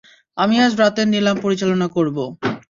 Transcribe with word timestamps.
আমি 0.37 0.55
আজ 0.59 0.71
রাতের 0.77 1.07
নিলাম 1.13 1.35
পরিচালনা 1.39 1.87
করব। 1.95 2.17